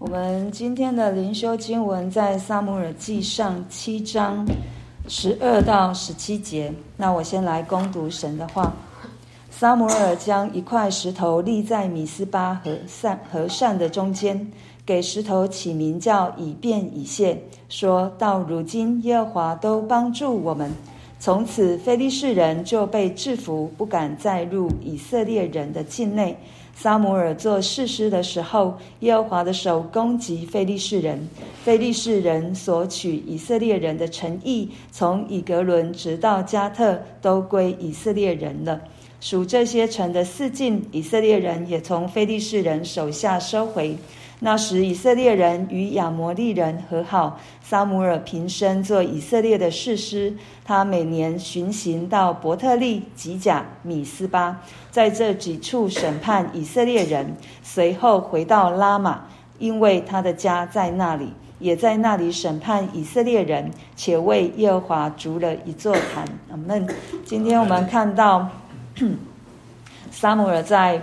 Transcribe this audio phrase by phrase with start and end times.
[0.00, 4.46] 我们今天的灵修经文在撒母耳记上七章
[5.08, 6.72] 十二到十七节。
[6.96, 8.72] 那我先来攻读神的话。
[9.50, 14.52] 撒母耳将一块石头立在米斯巴和善和善的中间，
[14.86, 17.36] 给石头起名叫以便以谢，
[17.68, 20.72] 说到如今耶和华都帮助我们。
[21.20, 26.36] 从此非利士人就被制服，不敢再入以色列人的境内。
[26.76, 31.28] 撒母耳做士师的时候，耶和华的手攻击非利士人，
[31.64, 38.80] 非利士人索取以色列人的城邑，从以格伦直到加特，都归以色列人了。
[39.20, 43.96] 属这些城的四境，以色列人也从非利士人手下收回。
[44.40, 47.40] 那时，以色列人与亚摩利人和好。
[47.60, 50.32] 撒母耳平生做以色列的士师，
[50.64, 54.60] 他每年巡行到伯特利、吉甲、米斯巴，
[54.92, 57.36] 在这几处审判以色列人。
[57.64, 59.24] 随后回到拉玛，
[59.58, 66.24] 因为他的家在那里，也在那里审判以色列人，且为耶和华筑了一座坛。
[66.50, 66.86] 阿门。
[67.24, 68.48] 今天我们看到
[70.12, 71.02] 撒母耳在。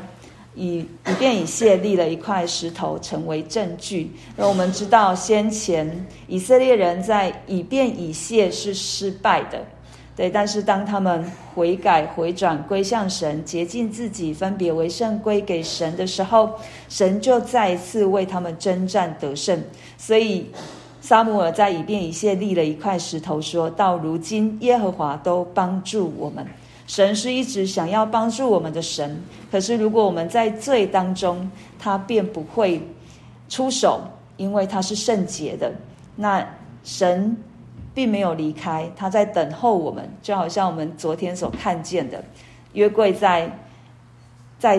[0.56, 4.12] 以以便以谢立了一块石头，成为证据。
[4.36, 9.64] 那我们知道，先前以色列人在以便以谢是失败的，
[10.16, 10.30] 对。
[10.30, 16.52] 但是当他们悔改、回转、归向神，洁净自己，分别为圣，归给神的时候，
[16.88, 19.62] 神就再一次为他们征战得胜。
[19.98, 20.48] 所以，
[21.02, 26.46] 撒母耳在以便以谢立了一块石头，说到如今，耶和华都帮助我们。
[26.88, 29.20] 神是一直想要帮助我们的神，
[29.52, 32.80] 可是如果我们在罪当中，他便不会
[33.50, 34.02] 出手，
[34.38, 35.74] 因为他是圣洁的。
[36.16, 36.48] 那
[36.84, 37.36] 神
[37.94, 42.24] 并没有离开，他在等候我们，就好像我们昨天所看见的，
[42.74, 43.52] 约柜在
[44.60, 44.78] 在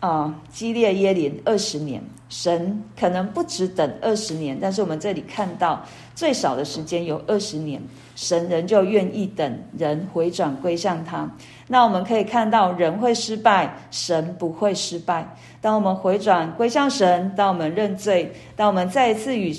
[0.00, 2.02] 啊、呃、基列耶林二十年。
[2.28, 5.82] 神可能不只等二十年，但是我们这里看到
[6.14, 7.80] 最少的时间有二十年，
[8.14, 11.30] 神仍旧愿意等人回转归向他。
[11.66, 15.26] 那我们可以看到，人会失败，神不会失败。
[15.60, 19.56] 当我们回转归向神，当我们认罪，当我们再一次与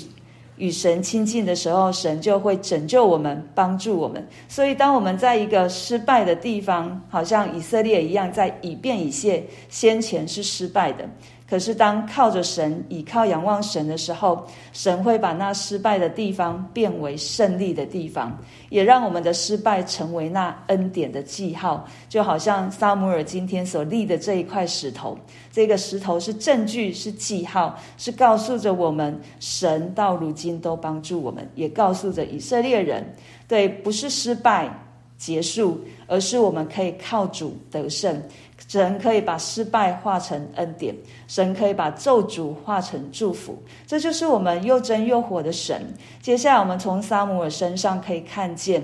[0.56, 4.24] 与神亲近的时候，神就会拯救我们，帮助我们。
[4.46, 11.08] 所以，当我们在一个失败的地方，好像以色列一样，在以便以谢先前是失败的。
[11.50, 18.38] 可是，当靠着神、倚靠、仰望神的时候，神会把那失败的地方变为胜利的地方，
[18.68, 21.84] 也让我们的失败成为那恩典的记号。
[22.08, 25.18] 就好像撒母耳今天所立的这一块石头，
[25.50, 33.04] 这个石头是证据，是记号，是告诉着我们，神到如今都帮助我们，也告诉着以色列人，
[33.48, 34.72] 对，不是失败
[35.20, 38.20] 结束，而是我们可以靠主得胜。
[38.68, 40.94] 神可以把失败化成恩典，
[41.26, 45.82] 神可以把咒诅化成祝福，这就是我们又真又活的神。
[46.22, 48.80] 接下来，我们从撒母耳身上可以看见，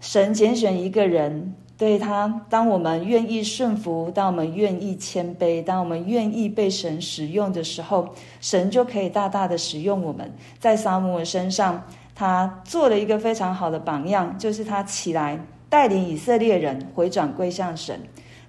[0.00, 8.08] 神拣选一个人，对他，当我们愿意顺服，当我们愿意谦卑，当我们愿意被神使用的时候，
[8.40, 10.32] 神就可以大大的使用我们。
[10.58, 11.84] 在撒母耳身上，
[12.18, 18.00] 他做了一个非常好的榜样，就是他起来带领以色列人回转归向神。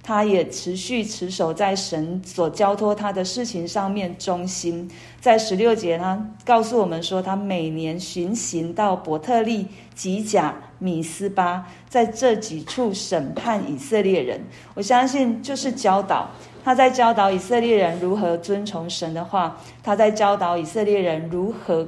[0.02, 4.90] 他也持续持守在神所交托他的事情上面忠心。
[5.22, 14.42] 在十六节，他告诉我们说，他每年巡行到伯特利、吉甲、米斯巴，在这几处审判以色列人。
[14.74, 16.28] 我相信就是教导，
[16.64, 21.88] 他在教导以色列人如何遵从神的话，他在教导以色列人如何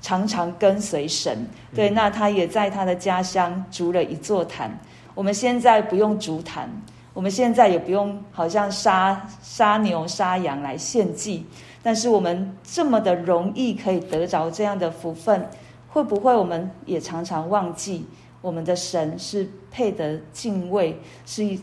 [0.00, 1.46] 常常跟随神。
[1.74, 4.78] 对，那他也在他的家乡筑了一座坛。
[5.14, 6.70] 我们现在不用筑坛。
[7.14, 11.46] 我们现在也不用好像杀杀牛杀羊来献祭，
[11.82, 15.48] 但是我们这么的容易可以得着这样的福分，
[15.88, 18.06] 会不会我们也常常忘记
[18.42, 21.58] 我们的神是配得敬畏，是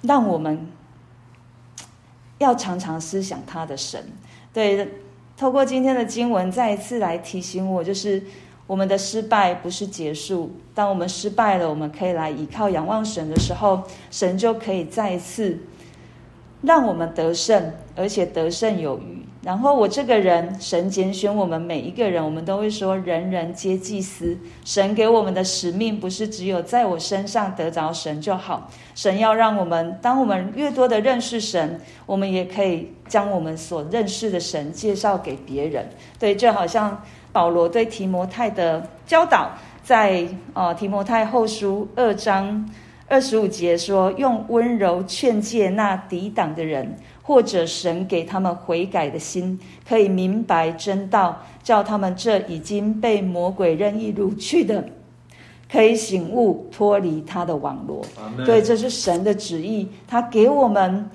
[0.00, 0.66] 让我们
[2.38, 4.02] 要常常思想他的神？
[4.50, 4.88] 对，
[5.36, 8.22] 透过今天的经文再一次来提醒我，就是。
[8.66, 10.50] 我们的失败不是结束。
[10.74, 15.58] 当我们失败了，我们可以来依靠、仰望神的时候，神就可以再一次
[16.66, 19.24] 让我们得胜，而且得胜有余。
[19.42, 24.38] 然后我这个人，神拣选我们每一个人，我们都会说，人人皆祭司。
[24.64, 28.70] 神给我们的使命不是只有在我身上得着神就好。
[28.94, 35.88] 神要让我们，当我们越多的认识神，我们也可以将我们所认识的神介绍给别人。
[36.18, 37.02] 对，就好像。
[37.34, 39.50] 保罗对提摩太的教导，
[39.82, 42.64] 在呃提摩太后书二章
[43.06, 54.82] 二十五节说：“用温柔劝诫那抵挡的人，或者神给他们悔改的心，可以明白真道，叫他们这已经被魔鬼任意掳去的，
[55.70, 58.02] 可以醒悟脱离他的网罗。
[58.16, 58.44] Amen.
[58.46, 61.08] 对，这是神的旨意，他给我们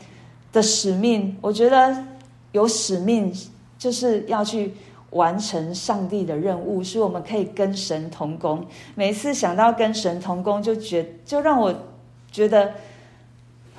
[0.54, 1.36] 的使命。
[1.42, 2.06] 我觉得
[2.52, 3.34] 有使命，
[3.80, 4.74] 就是要去
[5.12, 8.66] 完成上帝的任务，是我们可以跟神同工。
[8.96, 11.74] 每次想到跟神同工，就觉就让我
[12.32, 12.72] 觉得。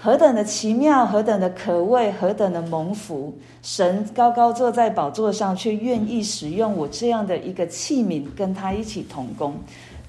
[0.03, 3.35] 何等的奇妙，何等的可畏，何等的蒙福！
[3.61, 9.55] 神高高坐在宝座上，却愿意使用我这样的一个器皿，跟他一起同工。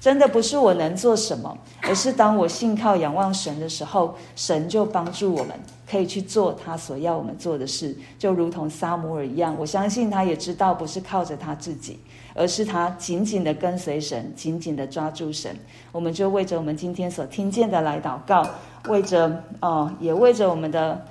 [0.00, 5.50] 真的不是我能做什么，而是当我信靠仰望神的时候，神就帮助我们，
[5.92, 7.94] 可以去做他所要我们做的事。
[8.18, 11.98] 就如同撒母耳一样，我相信他也知道，不是靠着他自己，
[12.34, 15.54] 而是他紧紧的跟随神，紧紧的抓住神。
[15.92, 18.48] 我们就为着我们今天所听见的来祷告。
[18.88, 21.04] 为着哦，也为着我们的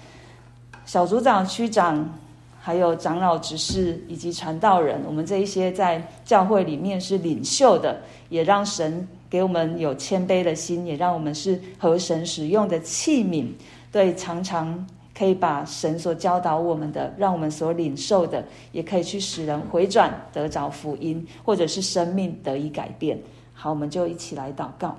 [0.84, 2.20] 小组长、区长，
[2.60, 13.46] 还有长老执事以及传道人，我们这一些在教会里面是领袖的，也让神给我们有谦卑的心，也让我们是合神使用的器皿。
[13.92, 23.20] 对，常常可以把神所教导我们的，让我们所领受的，也可以去使人回转，得着福音，或者是生命得以改变。
[23.54, 24.98] 好，我们就一起来祷告。